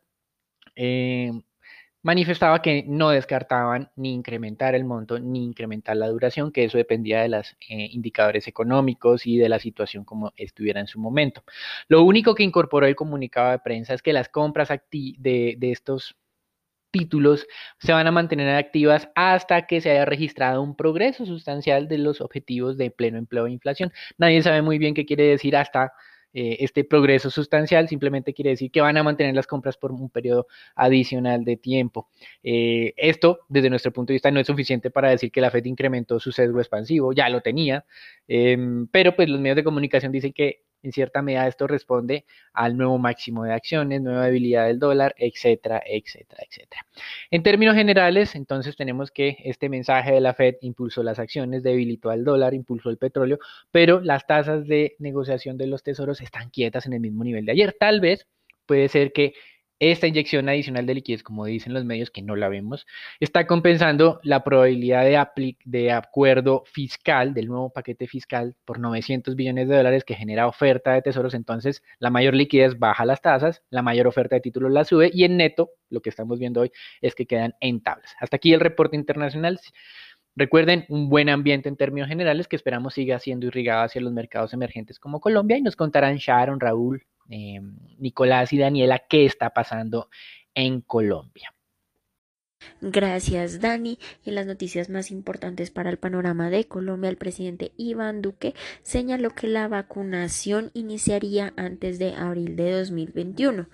eh, 0.76 1.32
manifestaba 2.02 2.62
que 2.62 2.85
no 2.87 3.11
descartaban 3.11 3.90
ni 3.97 4.14
incrementar 4.14 4.75
el 4.75 4.85
monto 4.85 5.19
ni 5.19 5.45
incrementar 5.45 5.97
la 5.97 6.09
duración, 6.09 6.52
que 6.52 6.64
eso 6.64 6.78
dependía 6.78 7.23
de 7.23 7.28
los 7.28 7.57
eh, 7.69 7.88
indicadores 7.92 8.49
económicos 8.49 9.26
y 9.26 9.38
de 9.38 9.49
la 9.49 9.59
situación 9.59 10.04
como 10.04 10.33
estuviera 10.37 10.80
en 10.80 10.87
su 10.87 10.99
momento. 10.99 11.45
Lo 11.88 12.02
único 12.02 12.35
que 12.35 12.42
incorporó 12.42 12.87
el 12.87 12.97
comunicado 12.97 13.50
de 13.50 13.59
prensa 13.59 13.95
es 13.95 14.02
que 14.02 14.12
las 14.12 14.28
compras 14.28 14.69
de, 14.69 15.57
de 15.59 15.73
estos 15.73 16.16
títulos 16.90 17.47
se 17.78 17.92
van 17.92 18.07
a 18.07 18.11
mantener 18.11 18.54
activas 18.57 19.09
hasta 19.14 19.66
que 19.66 19.80
se 19.80 19.90
haya 19.90 20.04
registrado 20.04 20.62
un 20.62 20.76
progreso 20.76 21.25
sustancial 21.26 21.88
de 21.88 21.99
los 21.99 22.21
objetivos 22.21 22.76
de 22.76 22.90
pleno 22.90 23.19
empleo 23.19 23.47
e 23.47 23.52
inflación. 23.52 23.92
Nadie 24.19 24.42
sabe 24.42 24.62
muy 24.62 24.78
bien 24.78 24.95
qué 24.95 25.07
quiere 25.07 25.25
decir 25.25 25.57
hasta 25.57 25.92
eh, 26.32 26.58
este 26.60 26.84
progreso 26.84 27.30
sustancial 27.30 27.88
simplemente 27.88 28.34
quiere 28.34 28.50
decir 28.50 28.70
que 28.70 28.80
van 28.80 28.96
a 28.96 29.02
mantener 29.02 29.34
las 29.34 29.46
compras 29.46 29.76
por 29.76 29.92
un 29.92 30.10
periodo 30.10 30.46
adicional 30.75 31.44
de 31.44 31.56
tiempo. 31.56 32.08
Eh, 32.42 32.94
esto, 32.96 33.40
desde 33.49 33.70
nuestro 33.70 33.92
punto 33.92 34.12
de 34.12 34.14
vista, 34.14 34.30
no 34.30 34.40
es 34.40 34.46
suficiente 34.46 34.90
para 34.90 35.10
decir 35.10 35.30
que 35.32 35.40
la 35.40 35.50
Fed 35.50 35.64
incrementó 35.64 36.20
su 36.20 36.32
sesgo 36.32 36.60
expansivo, 36.60 37.12
ya 37.12 37.28
lo 37.28 37.40
tenía, 37.40 37.84
em, 38.28 38.87
pero 38.88 39.16
pues 39.16 39.28
los 39.28 39.40
medios 39.40 39.56
de 39.56 39.64
comunicación 39.64 40.12
dicen 40.12 40.32
que 40.32 40.62
en 40.82 40.92
cierta 40.92 41.22
medida 41.22 41.46
esto 41.46 41.66
responde 41.66 42.25
al 42.52 42.76
nuevo 42.76 42.99
máximo 42.99 43.44
de 43.44 43.52
acciones, 43.52 44.00
nueva 44.00 44.26
debilidad 44.26 44.66
del 44.66 44.78
dólar, 44.78 45.14
etcétera, 45.18 45.82
etcétera, 45.84 46.42
etcétera. 46.49 46.87
En 47.30 47.42
términos 47.42 47.75
generales, 47.75 48.34
entonces 48.34 48.76
tenemos 48.76 49.10
que 49.10 49.37
este 49.44 49.68
mensaje 49.68 50.12
de 50.12 50.20
la 50.20 50.34
Fed 50.34 50.56
impulsó 50.60 51.02
las 51.02 51.18
acciones, 51.18 51.62
debilitó 51.62 52.10
al 52.10 52.25
dólar, 52.25 52.54
impulsó 52.54 52.90
el 52.90 52.99
petróleo, 52.99 53.38
pero 53.70 54.00
las 54.00 54.26
tasas 54.26 54.66
de 54.66 54.96
negociación 54.99 55.56
de 55.56 55.66
los 55.66 55.82
tesoros 55.82 56.20
están 56.20 56.50
quietas 56.50 56.87
en 56.87 56.94
el 56.94 57.00
mismo 57.00 57.25
nivel 57.25 57.44
de 57.44 57.52
ayer. 57.52 57.76
Tal 57.78 58.00
vez 58.00 58.26
puede 58.66 58.88
ser 58.88 59.12
que 59.12 59.34
esta 59.80 60.06
inyección 60.06 60.49
adicional 60.49 60.84
de 60.84 60.94
liquidez, 60.94 61.22
como 61.22 61.46
dicen 61.46 61.72
los 61.72 61.87
medios 61.87 62.10
que 62.10 62.20
no 62.20 62.37
la 62.37 62.50
vemos, 62.50 62.87
está 63.18 63.46
compensando 63.46 64.20
la 64.22 64.44
probabilidad 64.44 65.04
de, 65.04 65.56
de 65.64 65.90
acuerdo 65.90 66.64
fiscal 66.66 67.32
del 67.32 67.49
nuevo 67.49 67.70
paquete 67.70 68.06
fiscal 68.06 68.54
por 68.66 68.78
900 68.78 69.34
billones 69.34 69.68
de 69.68 69.76
dólares 69.76 70.04
que 70.04 70.14
genera 70.14 70.46
oferta 70.46 70.92
de 70.92 71.00
tesoros. 71.00 71.32
Entonces, 71.32 71.82
la 71.99 72.10
mayor 72.10 72.34
liquidez 72.34 72.78
baja 72.78 73.06
las 73.06 73.22
tasas, 73.22 73.62
la 73.70 73.80
mayor 73.80 74.06
oferta 74.06 74.37
de 74.37 74.42
títulos 74.42 74.70
la 74.70 74.84
sube 74.84 75.10
y 75.12 75.25
en 75.25 75.38
neto, 75.38 75.70
lo 75.88 76.02
que 76.02 76.10
estamos 76.10 76.38
viendo 76.38 76.60
hoy 76.60 76.70
es 77.00 77.14
que 77.14 77.26
quedan 77.26 77.54
en 77.60 77.80
tablas. 77.82 78.14
Hasta 78.20 78.37
aquí 78.37 78.52
el 78.52 78.60
reporte 78.60 78.96
internacional. 78.96 79.58
Recuerden, 80.37 80.84
un 80.88 81.08
buen 81.08 81.28
ambiente 81.28 81.68
en 81.68 81.76
términos 81.76 82.08
generales 82.08 82.49
que 82.49 82.56
esperamos 82.56 82.94
siga 82.94 83.18
siendo 83.18 83.46
irrigado 83.46 83.84
hacia 83.84 84.00
los 84.00 84.12
mercados 84.12 84.52
emergentes 84.52 84.99
como 84.99 85.20
Colombia 85.20 85.56
y 85.56 85.62
nos 85.62 85.75
contarán 85.75 86.16
Sharon, 86.16 86.60
Raúl, 86.60 87.04
eh, 87.30 87.60
Nicolás 87.99 88.52
y 88.52 88.58
Daniela 88.58 89.02
qué 89.08 89.25
está 89.25 89.50
pasando 89.50 90.10
en 90.54 90.80
Colombia. 90.82 91.54
Gracias, 92.82 93.60
Dani. 93.60 93.99
En 94.25 94.34
las 94.34 94.46
noticias 94.46 94.90
más 94.90 95.10
importantes 95.10 95.70
para 95.70 95.88
el 95.90 95.99
panorama 95.99 96.50
de 96.50 96.66
Colombia, 96.66 97.08
el 97.08 97.16
presidente 97.16 97.72
Iván 97.76 98.20
Duque 98.20 98.54
señaló 98.82 99.30
que 99.30 99.46
la 99.46 99.66
vacunación 99.68 100.70
iniciaría 100.75 101.54
antes 101.56 101.99
de 101.99 102.14
abril 102.14 102.56
de 102.56 102.72
2021 102.72 103.66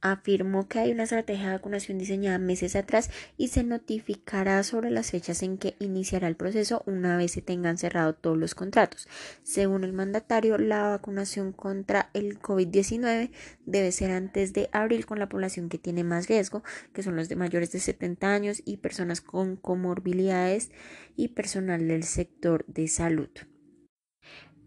afirmó 0.00 0.68
que 0.68 0.78
hay 0.78 0.92
una 0.92 1.04
estrategia 1.04 1.46
de 1.46 1.52
vacunación 1.52 1.98
diseñada 1.98 2.38
meses 2.38 2.76
atrás 2.76 3.10
y 3.36 3.48
se 3.48 3.64
notificará 3.64 4.62
sobre 4.62 4.90
las 4.90 5.10
fechas 5.10 5.42
en 5.42 5.58
que 5.58 5.74
iniciará 5.78 6.28
el 6.28 6.36
proceso 6.36 6.82
una 6.86 7.16
vez 7.16 7.32
se 7.32 7.42
tengan 7.42 7.78
cerrado 7.78 8.14
todos 8.14 8.38
los 8.38 8.54
contratos. 8.54 9.08
Según 9.42 9.84
el 9.84 9.92
mandatario, 9.92 10.58
la 10.58 10.82
vacunación 10.82 11.52
contra 11.52 12.10
el 12.14 12.40
COVID-19 12.40 13.30
debe 13.66 13.92
ser 13.92 14.12
antes 14.12 14.52
de 14.52 14.68
abril 14.72 15.06
con 15.06 15.18
la 15.18 15.28
población 15.28 15.68
que 15.68 15.78
tiene 15.78 16.04
más 16.04 16.28
riesgo, 16.28 16.62
que 16.92 17.02
son 17.02 17.16
los 17.16 17.28
de 17.28 17.36
mayores 17.36 17.72
de 17.72 17.80
70 17.80 18.32
años 18.32 18.62
y 18.64 18.78
personas 18.78 19.20
con 19.20 19.56
comorbilidades 19.56 20.70
y 21.16 21.28
personal 21.28 21.86
del 21.88 22.04
sector 22.04 22.64
de 22.66 22.88
salud 22.88 23.30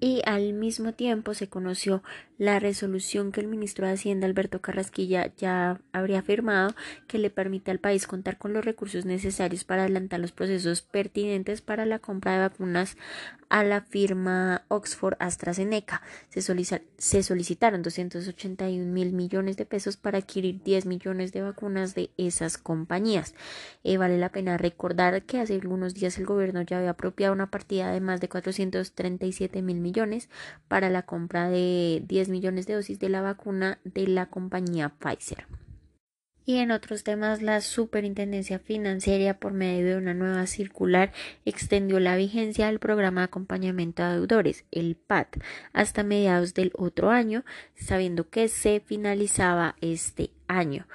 y 0.02 0.22
al 0.26 0.54
mismo 0.54 0.94
tiempo 0.94 1.36
se 1.36 1.48
conoció 1.48 2.02
la 2.42 2.58
resolución 2.58 3.32
que 3.32 3.40
el 3.40 3.46
ministro 3.46 3.86
de 3.86 3.94
Hacienda 3.94 4.26
Alberto 4.26 4.62
Carrasquilla 4.62 5.32
ya 5.38 5.80
habría 5.92 6.24
firmado 6.24 6.74
que 7.06 7.20
le 7.20 7.30
permite 7.30 7.70
al 7.70 7.78
país 7.78 8.08
contar 8.08 8.40
con 8.40 8.52
los 8.52 8.66
recursos 8.66 9.06
necesarios 9.06 9.64
para 9.64 9.84
adelantar 9.84 10.20
los 10.20 10.32
procesos 10.32 10.82
pertinentes 10.82 11.62
para 11.62 11.86
la 11.86 12.00
compra 12.00 12.34
de 12.34 12.40
vacunas 12.40 12.98
a 13.52 13.66
la 13.66 13.82
firma 13.82 14.64
Oxford 14.70 15.18
AstraZeneca. 15.20 16.02
Se, 16.30 16.42
se 16.98 17.22
solicitaron 17.22 17.84
281 17.84 18.86
mil 18.92 19.12
millones 19.12 19.58
de 19.58 19.66
pesos 19.66 19.98
para 19.98 20.20
adquirir 20.20 20.64
10 20.64 20.86
millones 20.86 21.34
de 21.34 21.42
vacunas 21.42 21.94
de 21.94 22.10
esas 22.18 22.58
compañías. 22.58 23.36
Eh, 23.84 23.98
vale 23.98 24.18
la 24.18 24.32
pena 24.32 24.58
recordar 24.58 25.24
que 25.24 25.42
hace 25.42 25.56
algunos 25.56 25.94
días 25.94 26.18
el 26.18 26.26
gobierno 26.26 26.62
ya 26.62 26.78
había 26.78 26.92
apropiado 26.92 27.34
una 27.34 27.52
partida 27.52 27.92
de 27.92 28.00
más 28.00 28.22
de 28.22 28.30
437 28.30 29.62
mil 29.62 29.82
millones 29.82 30.30
para 30.70 30.90
la 30.90 31.04
compra 31.04 31.50
de 31.50 32.04
10 32.08 32.31
millones 32.32 32.66
de 32.66 32.74
dosis 32.74 32.98
de 32.98 33.10
la 33.10 33.22
vacuna 33.22 33.80
de 33.84 34.08
la 34.08 34.26
compañía 34.26 34.90
Pfizer. 34.90 35.46
Y 36.44 36.58
en 36.58 36.72
otros 36.72 37.04
temas, 37.04 37.42
la 37.44 37.62
Superintendencia 37.62 38.58
Financiera, 38.58 39.38
por 39.38 39.54
medio 39.54 39.86
de 39.86 39.98
una 39.98 40.16
nueva 40.16 40.48
circular, 40.48 41.12
extendió 41.46 42.00
la 42.00 42.16
vigencia 42.16 42.66
del 42.66 42.80
programa 42.80 43.22
de 43.22 43.26
acompañamiento 43.26 44.02
a 44.02 44.14
deudores, 44.14 44.66
el 44.72 44.96
PAT, 44.96 45.38
hasta 45.72 46.04
mediados 46.04 46.56
del 46.56 46.72
otro 46.76 47.12
año, 47.12 47.46
sabiendo 47.76 48.30
que 48.30 48.48
se 48.48 48.80
finalizaba 48.80 49.76
este 49.82 50.32
año 50.48 50.88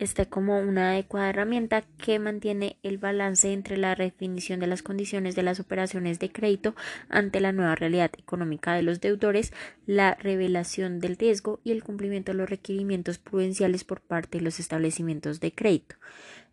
esté 0.00 0.26
como 0.26 0.58
una 0.58 0.92
adecuada 0.92 1.28
herramienta 1.28 1.82
que 1.82 2.18
mantiene 2.18 2.78
el 2.82 2.96
balance 2.96 3.52
entre 3.52 3.76
la 3.76 3.94
definición 3.94 4.58
de 4.58 4.66
las 4.66 4.82
condiciones 4.82 5.36
de 5.36 5.42
las 5.42 5.60
operaciones 5.60 6.18
de 6.18 6.32
crédito 6.32 6.74
ante 7.10 7.38
la 7.38 7.52
nueva 7.52 7.74
realidad 7.74 8.10
económica 8.16 8.72
de 8.72 8.82
los 8.82 9.02
deudores, 9.02 9.52
la 9.84 10.14
revelación 10.14 11.00
del 11.00 11.18
riesgo 11.18 11.60
y 11.64 11.72
el 11.72 11.84
cumplimiento 11.84 12.32
de 12.32 12.38
los 12.38 12.48
requerimientos 12.48 13.18
prudenciales 13.18 13.84
por 13.84 14.00
parte 14.00 14.38
de 14.38 14.44
los 14.44 14.58
establecimientos 14.58 15.38
de 15.38 15.52
crédito. 15.52 15.96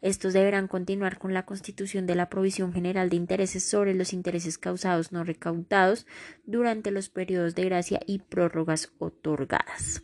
Estos 0.02 0.34
deberán 0.34 0.68
continuar 0.68 1.18
con 1.18 1.34
la 1.34 1.46
constitución 1.46 2.06
de 2.06 2.16
la 2.16 2.30
provisión 2.30 2.74
general 2.74 3.10
de 3.10 3.16
intereses 3.16 3.68
sobre 3.68 3.94
los 3.94 4.12
intereses 4.12 4.58
causados 4.58 5.14
no 5.14 5.24
recaudados 5.24 6.06
durante 6.46 6.92
los 6.92 7.08
periodos 7.08 7.56
de 7.56 7.64
gracia 7.64 8.02
y 8.06 8.20
prórrogas 8.20 8.92
otorgadas. 9.00 10.02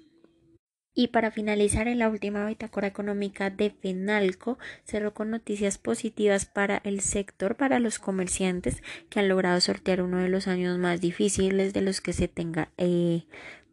Y 0.95 1.07
para 1.07 1.31
finalizar, 1.31 1.88
en 1.88 1.97
la 1.97 2.09
última 2.09 2.45
bitácora 2.45 2.88
económica 2.88 3.50
de 3.50 3.71
FENALCO 3.71 4.59
cerró 4.83 5.13
con 5.13 5.31
noticias 5.31 5.79
positivas 5.79 6.45
para 6.45 6.81
el 6.83 7.01
sector, 7.01 7.55
para 7.55 7.79
los 7.79 7.97
comerciantes 7.97 8.83
que 9.09 9.19
han 9.19 9.27
logrado 9.27 9.59
sortear 9.59 10.01
uno 10.03 10.17
de 10.19 10.29
los 10.29 10.47
años 10.47 10.77
más 10.77 11.01
difíciles 11.01 11.73
de 11.73 11.81
los 11.81 12.00
que 12.00 12.13
se 12.13 12.27
tenga 12.27 12.69
eh, 12.77 13.23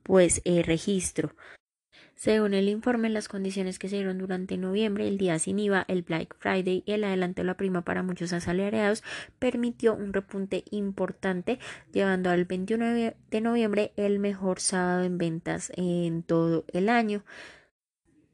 pues 0.02 0.40
eh, 0.46 0.62
registro. 0.62 1.34
Según 2.20 2.52
el 2.52 2.68
informe, 2.68 3.08
las 3.08 3.28
condiciones 3.28 3.78
que 3.78 3.88
se 3.88 3.96
dieron 3.96 4.18
durante 4.18 4.58
noviembre, 4.58 5.08
el 5.08 5.16
día 5.16 5.38
sin 5.38 5.58
IVA, 5.58 5.86
el 5.88 6.02
Black 6.02 6.36
Friday 6.38 6.82
y 6.84 6.92
el 6.92 7.04
adelanto 7.04 7.40
de 7.40 7.46
la 7.46 7.56
prima 7.56 7.80
para 7.80 8.02
muchos 8.02 8.34
asalariados 8.34 9.02
permitió 9.38 9.94
un 9.94 10.12
repunte 10.12 10.64
importante, 10.70 11.58
llevando 11.94 12.28
al 12.28 12.44
21 12.44 13.14
de 13.30 13.40
noviembre 13.40 13.94
el 13.96 14.18
mejor 14.18 14.60
sábado 14.60 15.04
en 15.04 15.16
ventas 15.16 15.72
en 15.76 16.22
todo 16.22 16.66
el 16.74 16.90
año. 16.90 17.24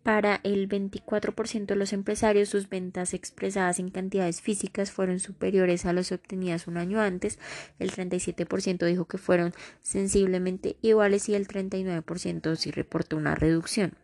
Para 0.07 0.39
el 0.45 0.69
24% 0.69 1.67
de 1.67 1.75
los 1.75 1.93
empresarios, 1.93 2.51
sus 2.51 2.69
ventas 2.69 3.13
expresadas 3.13 3.81
en 3.81 3.89
cantidades 3.91 4.41
físicas 4.41 4.93
fueron 4.93 5.19
superiores 5.19 5.85
a 5.85 5.93
las 5.93 6.13
obtenidas 6.13 6.69
un 6.69 6.77
año 6.77 7.01
antes. 7.01 7.41
El 7.81 7.91
37% 7.91 8.87
dijo 8.87 9.07
que 9.07 9.19
fueron 9.19 9.53
sensiblemente 9.83 10.77
iguales 10.81 11.29
y 11.29 11.35
el 11.35 11.49
39% 11.49 12.55
sí 12.55 12.71
reportó 12.71 13.17
una 13.17 13.35
reducción. 13.35 13.95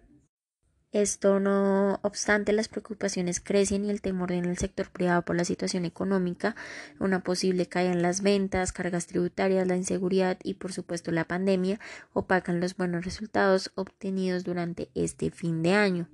Esto 0.93 1.41
no 1.41 1.99
obstante, 2.03 2.53
las 2.53 2.69
preocupaciones 2.69 3.41
crecen 3.41 3.87
y 3.87 3.91
el 3.91 4.03
temor 4.03 4.31
en 4.31 4.45
el 4.45 4.59
sector 4.59 4.91
privado 4.91 5.23
por 5.23 5.37
la 5.37 5.47
situación 5.47 5.87
económica, 5.87 6.55
una 7.01 7.21
posible 7.21 7.65
caída 7.65 7.93
en 7.93 8.03
las 8.03 8.21
ventas, 8.21 8.73
cargas 8.73 9.07
tributarias, 9.07 9.67
la 9.67 9.77
inseguridad 9.77 10.37
y 10.43 10.55
por 10.55 10.75
supuesto 10.75 11.11
la 11.11 11.25
pandemia 11.25 11.81
opacan 12.13 12.61
los 12.61 12.77
buenos 12.77 13.07
resultados 13.07 13.73
obtenidos 13.75 14.45
durante 14.45 14.91
este 14.95 15.31
fin 15.31 15.63
de 15.63 15.73
año, 15.73 16.11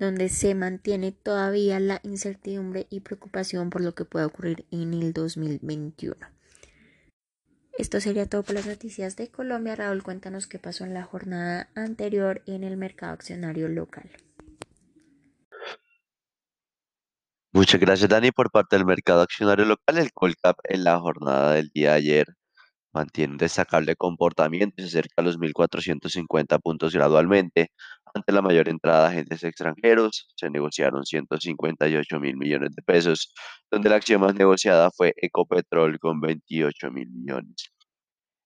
donde 0.00 0.28
se 0.30 0.52
mantiene 0.56 1.12
todavía 1.12 1.78
la 1.78 2.00
incertidumbre 2.02 2.88
y 2.90 3.00
preocupación 3.00 3.70
por 3.70 3.82
lo 3.82 3.94
que 3.94 4.04
pueda 4.04 4.26
ocurrir 4.26 4.66
en 4.72 4.94
el 4.94 5.12
2021. 5.12 6.37
Esto 7.78 8.00
sería 8.00 8.28
todo 8.28 8.42
por 8.42 8.56
las 8.56 8.66
noticias 8.66 9.14
de 9.14 9.28
Colombia. 9.28 9.76
Raúl, 9.76 10.02
cuéntanos 10.02 10.48
qué 10.48 10.58
pasó 10.58 10.82
en 10.82 10.94
la 10.94 11.04
jornada 11.04 11.70
anterior 11.76 12.42
en 12.46 12.64
el 12.64 12.76
mercado 12.76 13.12
accionario 13.12 13.68
local. 13.68 14.10
Muchas 17.52 17.80
gracias, 17.80 18.10
Dani. 18.10 18.32
Por 18.32 18.50
parte 18.50 18.74
del 18.74 18.84
mercado 18.84 19.22
accionario 19.22 19.64
local, 19.64 19.96
el 19.96 20.12
Colcap 20.12 20.58
en 20.64 20.82
la 20.82 20.98
jornada 20.98 21.52
del 21.52 21.68
día 21.68 21.92
de 21.92 21.98
ayer 21.98 22.26
mantiene 22.92 23.34
un 23.34 23.38
destacable 23.38 23.94
comportamiento 23.94 24.74
y 24.78 24.82
se 24.82 24.98
acerca 24.98 25.14
a 25.18 25.22
los 25.22 25.38
1.450 25.38 26.60
puntos 26.60 26.92
gradualmente. 26.92 27.70
Ante 28.14 28.32
la 28.32 28.42
mayor 28.42 28.68
entrada 28.68 29.02
de 29.08 29.14
agentes 29.14 29.44
extranjeros, 29.44 30.28
se 30.36 30.50
negociaron 30.50 31.04
158 31.04 32.20
mil 32.20 32.36
millones 32.36 32.70
de 32.74 32.82
pesos, 32.82 33.32
donde 33.70 33.88
la 33.90 33.96
acción 33.96 34.20
más 34.20 34.34
negociada 34.34 34.90
fue 34.90 35.12
Ecopetrol 35.16 35.98
con 35.98 36.20
28 36.20 36.90
mil 36.90 37.08
millones. 37.10 37.70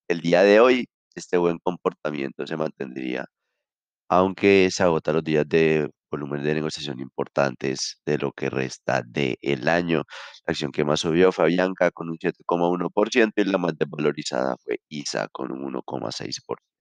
El 0.09 0.21
día 0.21 0.43
de 0.43 0.61
hoy, 0.61 0.87
este 1.15 1.37
buen 1.39 1.59
comportamiento 1.59 2.47
se 2.47 2.57
mantendría, 2.57 3.27
aunque 4.09 4.71
se 4.71 4.83
agotan 4.85 5.17
los 5.17 5.25
días 5.25 5.49
de 5.49 5.91
volumen 6.11 6.43
de 6.45 6.55
negociación 6.55 7.01
importantes 7.01 8.01
de 8.07 8.19
lo 8.19 8.33
que 8.33 8.51
resta 8.51 9.03
del 9.07 9.69
año. 9.69 10.05
La 10.47 10.53
acción 10.53 10.73
que 10.73 10.85
más 10.85 11.01
subió 11.01 11.33
fue 11.33 11.47
Avianca 11.47 11.91
con 11.91 12.11
un 12.11 12.19
7,1% 12.19 13.33
y 13.37 13.45
la 13.45 13.59
más 13.59 13.77
desvalorizada 13.79 14.57
fue 14.65 14.81
ISA 14.89 15.29
con 15.33 15.53
un 15.53 15.73
1,6%. 15.73 16.72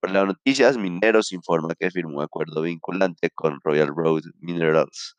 Por 0.00 0.12
las 0.12 0.26
noticias, 0.26 0.78
Mineros 0.78 1.30
informa 1.30 1.74
que 1.78 1.90
firmó 1.90 2.18
un 2.18 2.24
acuerdo 2.24 2.62
vinculante 2.62 3.28
con 3.34 3.60
Royal 3.62 3.88
Road 3.88 4.22
Minerals 4.38 5.16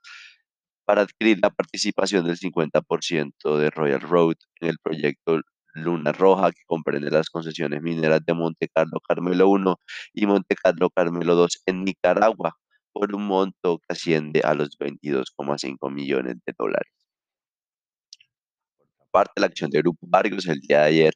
para 0.85 1.03
adquirir 1.03 1.37
la 1.41 1.51
participación 1.51 2.25
del 2.25 2.37
50% 2.37 3.57
de 3.57 3.69
Royal 3.69 4.01
Road 4.01 4.35
en 4.59 4.69
el 4.69 4.77
proyecto 4.79 5.39
Luna 5.75 6.11
Roja, 6.13 6.51
que 6.51 6.63
comprende 6.65 7.11
las 7.11 7.29
concesiones 7.29 7.81
mineras 7.83 8.21
de 8.25 8.33
Monte 8.33 8.69
Carlo 8.73 8.99
Carmelo 9.07 9.49
1 9.49 9.75
y 10.13 10.25
Monte 10.25 10.55
Carlo 10.55 10.89
Carmelo 10.89 11.35
2 11.35 11.61
en 11.67 11.83
Nicaragua, 11.83 12.57
por 12.91 13.13
un 13.15 13.27
monto 13.27 13.77
que 13.77 13.93
asciende 13.93 14.41
a 14.43 14.55
los 14.55 14.77
22,5 14.79 15.91
millones 15.91 16.37
de 16.43 16.53
dólares. 16.57 16.91
Por 18.75 18.87
otra 18.87 19.05
parte, 19.11 19.41
la 19.41 19.45
acción 19.47 19.69
de 19.69 19.79
Grupo 19.79 20.07
Vargas 20.09 20.47
el 20.47 20.59
día 20.59 20.79
de 20.79 20.85
ayer 20.85 21.13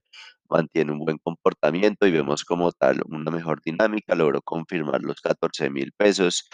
mantiene 0.50 0.92
un 0.92 1.00
buen 1.00 1.18
comportamiento 1.20 2.08
y 2.08 2.12
vemos 2.12 2.44
como 2.46 2.72
tal 2.72 3.02
una 3.08 3.32
mejor 3.32 3.62
dinámica, 3.64 4.16
logró 4.16 4.42
confirmar 4.42 5.02
los 5.02 5.22
14 5.22 5.70
mil 5.70 5.92
pesos 5.98 6.50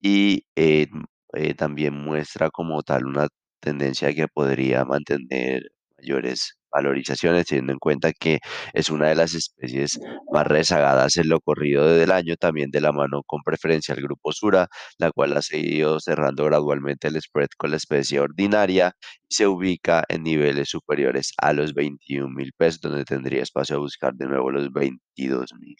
y 0.00 0.44
eh, 0.56 0.88
eh, 1.34 1.54
también 1.54 1.94
muestra 1.94 2.50
como 2.50 2.82
tal 2.82 3.06
una 3.06 3.28
tendencia 3.60 4.14
que 4.14 4.28
podría 4.28 4.84
mantener 4.84 5.62
mayores 5.98 6.56
valorizaciones, 6.72 7.46
teniendo 7.46 7.72
en 7.72 7.78
cuenta 7.78 8.12
que 8.12 8.40
es 8.72 8.90
una 8.90 9.08
de 9.08 9.14
las 9.16 9.34
especies 9.34 10.00
más 10.32 10.46
rezagadas 10.46 11.16
en 11.16 11.28
lo 11.28 11.40
corrido 11.40 11.86
del 11.86 12.10
año, 12.12 12.36
también 12.36 12.70
de 12.70 12.80
la 12.80 12.92
mano 12.92 13.22
con 13.26 13.42
preferencia 13.42 13.94
al 13.94 14.02
grupo 14.02 14.32
Sura, 14.32 14.68
la 14.98 15.10
cual 15.12 15.36
ha 15.36 15.42
seguido 15.42 16.00
cerrando 16.00 16.44
gradualmente 16.44 17.08
el 17.08 17.20
spread 17.20 17.48
con 17.56 17.70
la 17.70 17.76
especie 17.76 18.20
ordinaria 18.20 18.92
y 19.28 19.34
se 19.34 19.46
ubica 19.46 20.04
en 20.08 20.22
niveles 20.24 20.68
superiores 20.70 21.32
a 21.38 21.52
los 21.52 21.74
21 21.74 22.28
mil 22.34 22.52
pesos, 22.56 22.80
donde 22.80 23.04
tendría 23.04 23.42
espacio 23.42 23.76
a 23.76 23.78
buscar 23.80 24.14
de 24.14 24.26
nuevo 24.26 24.50
los 24.50 24.72
22 24.72 25.52
mil. 25.60 25.76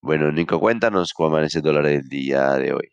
Bueno, 0.00 0.30
Nico, 0.32 0.58
cuéntanos 0.60 1.12
cómo 1.12 1.28
amanece 1.30 1.58
el 1.58 1.64
dólar 1.64 1.86
el 1.86 2.08
día 2.08 2.52
de 2.54 2.72
hoy. 2.72 2.88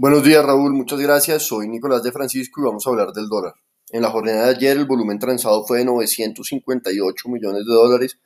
Buenos 0.00 0.22
días 0.22 0.44
Raúl, 0.44 0.74
muchas 0.74 1.00
gracias. 1.00 1.42
Soy 1.42 1.66
Nicolás 1.66 2.04
de 2.04 2.12
Francisco 2.12 2.60
y 2.60 2.64
vamos 2.64 2.86
a 2.86 2.90
hablar 2.90 3.12
del 3.12 3.28
dólar. 3.28 3.54
En 3.90 4.02
la 4.02 4.10
jornada 4.10 4.44
de 4.44 4.50
ayer 4.54 4.76
el 4.76 4.86
volumen 4.86 5.18
transado 5.18 5.66
fue 5.66 5.78
de 5.78 5.86
958 5.86 7.28
millones 7.28 7.66
de 7.66 7.74
dólares, 7.74 8.20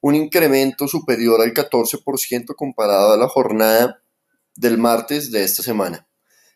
un 0.00 0.14
incremento 0.14 0.86
superior 0.86 1.40
al 1.42 1.52
14% 1.52 2.54
comparado 2.54 3.12
a 3.12 3.16
la 3.16 3.26
jornada 3.26 4.04
del 4.54 4.78
martes 4.78 5.32
de 5.32 5.42
esta 5.42 5.64
semana. 5.64 6.06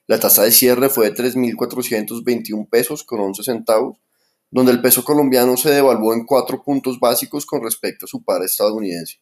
La 0.06 0.20
tasa 0.20 0.44
de 0.44 0.52
cierre 0.52 0.88
fue 0.88 1.10
de 1.10 1.16
3.421 1.16 2.68
pesos 2.70 3.02
con 3.02 3.18
11 3.18 3.42
centavos, 3.42 3.98
donde 4.52 4.70
el 4.70 4.80
peso 4.80 5.02
colombiano 5.02 5.56
se 5.56 5.72
devaluó 5.72 6.14
en 6.14 6.24
cuatro 6.24 6.62
puntos 6.62 7.00
básicos 7.00 7.44
con 7.44 7.64
respecto 7.64 8.06
a 8.06 8.08
su 8.08 8.22
par 8.22 8.44
estadounidense. 8.44 9.16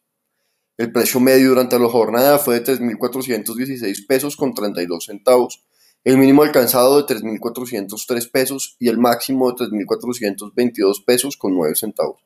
El 0.79 0.93
precio 0.93 1.19
medio 1.19 1.49
durante 1.49 1.77
la 1.77 1.89
jornada 1.89 2.39
fue 2.39 2.61
de 2.61 2.77
3.416 2.77 4.07
pesos 4.07 4.37
con 4.37 4.53
32 4.53 5.03
centavos, 5.03 5.61
el 6.05 6.17
mínimo 6.17 6.41
alcanzado 6.41 7.03
de 7.03 7.15
3.403 7.15 8.31
pesos 8.31 8.77
y 8.79 8.87
el 8.87 8.97
máximo 8.97 9.51
de 9.51 9.65
3.422 9.65 11.03
pesos 11.03 11.35
con 11.35 11.53
9 11.53 11.75
centavos. 11.75 12.21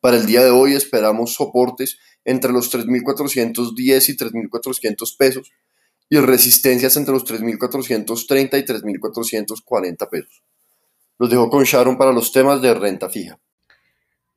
Para 0.00 0.16
el 0.16 0.24
día 0.24 0.42
de 0.42 0.48
hoy 0.48 0.72
esperamos 0.72 1.34
soportes 1.34 1.98
entre 2.24 2.52
los 2.52 2.74
3.410 2.74 3.74
y 3.76 4.16
3.400 4.16 5.16
pesos 5.18 5.52
y 6.08 6.16
resistencias 6.20 6.96
entre 6.96 7.12
los 7.12 7.26
3.430 7.26 8.60
y 8.60 8.64
3.440 8.64 10.08
pesos. 10.08 10.42
Los 11.18 11.28
dejo 11.28 11.50
con 11.50 11.64
Sharon 11.64 11.98
para 11.98 12.12
los 12.12 12.32
temas 12.32 12.62
de 12.62 12.72
renta 12.72 13.10
fija. 13.10 13.38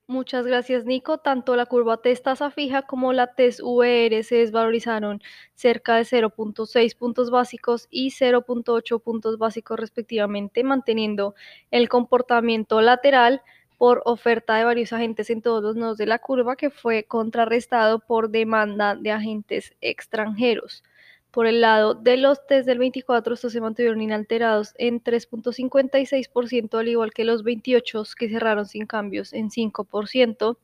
Muchas 0.10 0.46
gracias, 0.48 0.86
Nico. 0.86 1.18
Tanto 1.18 1.56
la 1.58 1.66
curva 1.66 2.02
TES 2.02 2.24
tasa 2.24 2.50
fija 2.50 2.84
como 2.84 3.12
la 3.12 3.36
TES 3.36 3.62
VR 3.62 4.24
se 4.24 4.36
desvalorizaron 4.38 5.22
cerca 5.54 5.96
de 5.98 6.06
0.6 6.06 6.96
puntos 6.96 7.30
básicos 7.30 7.88
y 7.90 8.12
0.8 8.12 9.02
puntos 9.02 9.38
básicos 9.38 9.78
respectivamente, 9.80 10.64
manteniendo 10.64 11.36
el 11.72 11.90
comportamiento 11.90 12.80
lateral 12.82 13.42
por 13.78 14.02
oferta 14.06 14.56
de 14.56 14.64
varios 14.64 14.94
agentes 14.94 15.30
en 15.30 15.42
todos 15.42 15.62
los 15.62 15.76
nodos 15.76 15.98
de 15.98 16.06
la 16.06 16.20
curva 16.20 16.56
que 16.56 16.70
fue 16.70 17.04
contrarrestado 17.04 18.00
por 18.00 18.30
demanda 18.30 18.96
de 18.96 19.12
agentes 19.12 19.76
extranjeros. 19.82 20.84
Por 21.32 21.46
el 21.46 21.62
lado 21.62 21.94
de 21.94 22.18
los 22.18 22.46
test 22.48 22.66
del 22.66 22.80
24, 22.80 23.34
estos 23.34 23.54
se 23.54 23.62
mantuvieron 23.62 24.02
inalterados 24.02 24.74
en 24.78 25.04
3.56%, 25.04 26.80
al 26.80 26.88
igual 26.88 27.14
que 27.14 27.26
los 27.26 27.44
28 27.44 28.04
que 28.18 28.30
cerraron 28.30 28.66
sin 28.66 28.88
cambios 28.88 29.34
en 29.34 29.50
5%. 29.50 30.58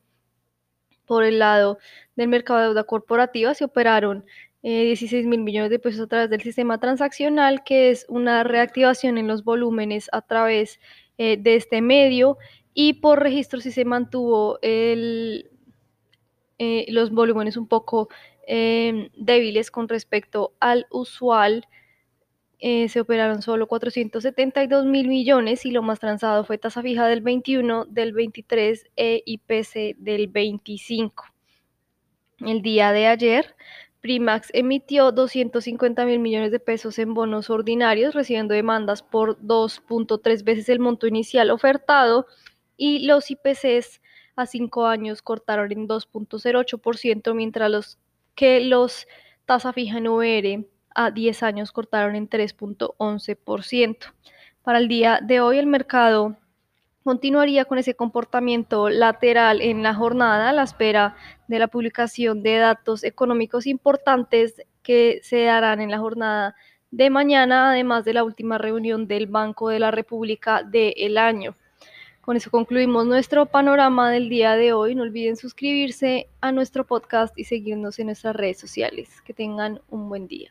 Por 1.06 1.24
el 1.24 1.38
lado 1.38 1.78
del 2.16 2.28
mercado 2.28 2.60
de 2.60 2.66
deuda 2.66 2.84
corporativa 2.84 3.54
se 3.54 3.64
operaron 3.64 4.24
16 4.62 5.12
eh, 5.12 5.28
mil 5.28 5.40
millones 5.40 5.70
de 5.70 5.78
pesos 5.78 6.00
a 6.00 6.06
través 6.06 6.30
del 6.30 6.40
sistema 6.40 6.80
transaccional, 6.80 7.62
que 7.64 7.90
es 7.90 8.06
una 8.08 8.42
reactivación 8.44 9.18
en 9.18 9.28
los 9.28 9.44
volúmenes 9.44 10.08
a 10.12 10.22
través 10.22 10.80
eh, 11.18 11.36
de 11.36 11.56
este 11.56 11.82
medio. 11.82 12.38
Y 12.72 12.94
por 12.94 13.20
registro 13.22 13.60
sí 13.60 13.70
se 13.70 13.84
mantuvo 13.84 14.58
el, 14.62 15.50
eh, 16.58 16.86
los 16.88 17.10
volúmenes 17.10 17.56
un 17.58 17.68
poco 17.68 18.08
Em, 18.46 19.10
débiles 19.16 19.70
con 19.70 19.88
respecto 19.88 20.52
al 20.60 20.86
usual. 20.90 21.66
Eh, 22.58 22.88
se 22.88 23.00
operaron 23.00 23.42
solo 23.42 23.66
472 23.66 24.86
mil 24.86 25.08
millones 25.08 25.66
y 25.66 25.70
lo 25.70 25.82
más 25.82 26.00
transado 26.00 26.44
fue 26.44 26.58
tasa 26.58 26.82
fija 26.82 27.06
del 27.06 27.20
21, 27.20 27.84
del 27.86 28.12
23 28.12 28.86
e 28.96 29.22
IPC 29.26 29.96
del 29.98 30.28
25. 30.28 31.24
El 32.40 32.62
día 32.62 32.92
de 32.92 33.06
ayer, 33.06 33.54
Primax 34.00 34.48
emitió 34.52 35.12
250 35.12 36.04
mil 36.04 36.18
millones 36.18 36.52
de 36.52 36.60
pesos 36.60 36.98
en 36.98 37.14
bonos 37.14 37.48
ordinarios, 37.50 38.14
recibiendo 38.14 38.54
demandas 38.54 39.02
por 39.02 39.40
2.3 39.40 40.44
veces 40.44 40.68
el 40.68 40.78
monto 40.78 41.06
inicial 41.06 41.50
ofertado 41.50 42.26
y 42.76 43.06
los 43.06 43.30
IPCs 43.30 44.00
a 44.36 44.46
5 44.46 44.86
años 44.86 45.22
cortaron 45.22 45.72
en 45.72 45.88
2.08%, 45.88 47.34
mientras 47.34 47.70
los 47.70 47.98
que 48.34 48.60
los 48.60 49.06
tasa 49.46 49.72
fija 49.72 49.98
en 49.98 50.08
OR 50.08 50.66
a 50.94 51.10
10 51.10 51.42
años 51.42 51.72
cortaron 51.72 52.16
en 52.16 52.28
3.11%. 52.28 53.96
Para 54.62 54.78
el 54.78 54.88
día 54.88 55.20
de 55.22 55.40
hoy 55.40 55.58
el 55.58 55.66
mercado 55.66 56.36
continuaría 57.04 57.66
con 57.66 57.78
ese 57.78 57.94
comportamiento 57.94 58.88
lateral 58.88 59.60
en 59.60 59.82
la 59.82 59.94
jornada 59.94 60.48
a 60.48 60.52
la 60.52 60.62
espera 60.62 61.16
de 61.48 61.58
la 61.58 61.68
publicación 61.68 62.42
de 62.42 62.56
datos 62.56 63.04
económicos 63.04 63.66
importantes 63.66 64.54
que 64.82 65.20
se 65.22 65.44
darán 65.44 65.80
en 65.80 65.90
la 65.90 65.98
jornada 65.98 66.54
de 66.90 67.10
mañana, 67.10 67.70
además 67.70 68.04
de 68.04 68.14
la 68.14 68.24
última 68.24 68.56
reunión 68.56 69.06
del 69.06 69.26
Banco 69.26 69.68
de 69.68 69.80
la 69.80 69.90
República 69.90 70.62
del 70.62 71.18
año. 71.18 71.56
Con 72.24 72.38
eso 72.38 72.50
concluimos 72.50 73.04
nuestro 73.04 73.44
panorama 73.44 74.10
del 74.10 74.30
día 74.30 74.56
de 74.56 74.72
hoy. 74.72 74.94
No 74.94 75.02
olviden 75.02 75.36
suscribirse 75.36 76.30
a 76.40 76.52
nuestro 76.52 76.86
podcast 76.86 77.38
y 77.38 77.44
seguirnos 77.44 77.98
en 77.98 78.06
nuestras 78.06 78.34
redes 78.34 78.58
sociales. 78.58 79.20
Que 79.26 79.34
tengan 79.34 79.82
un 79.90 80.08
buen 80.08 80.26
día. 80.26 80.50